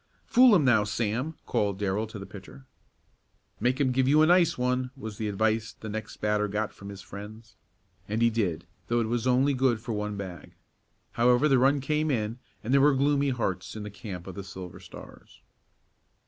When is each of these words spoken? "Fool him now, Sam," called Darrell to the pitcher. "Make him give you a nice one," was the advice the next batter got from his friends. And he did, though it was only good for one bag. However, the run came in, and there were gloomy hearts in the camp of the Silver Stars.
"Fool 0.25 0.55
him 0.55 0.65
now, 0.65 0.83
Sam," 0.83 1.35
called 1.45 1.77
Darrell 1.77 2.07
to 2.07 2.17
the 2.17 2.25
pitcher. 2.25 2.65
"Make 3.59 3.79
him 3.79 3.91
give 3.91 4.07
you 4.07 4.23
a 4.23 4.25
nice 4.25 4.57
one," 4.57 4.89
was 4.97 5.19
the 5.19 5.27
advice 5.27 5.73
the 5.73 5.89
next 5.89 6.17
batter 6.17 6.47
got 6.47 6.73
from 6.73 6.89
his 6.89 7.03
friends. 7.03 7.55
And 8.09 8.19
he 8.23 8.31
did, 8.31 8.65
though 8.87 8.99
it 8.99 9.07
was 9.07 9.27
only 9.27 9.53
good 9.53 9.79
for 9.79 9.93
one 9.93 10.17
bag. 10.17 10.55
However, 11.11 11.47
the 11.47 11.59
run 11.59 11.81
came 11.81 12.09
in, 12.09 12.39
and 12.63 12.73
there 12.73 12.81
were 12.81 12.95
gloomy 12.95 13.29
hearts 13.29 13.75
in 13.75 13.83
the 13.83 13.91
camp 13.91 14.25
of 14.25 14.33
the 14.33 14.43
Silver 14.43 14.79
Stars. 14.79 15.41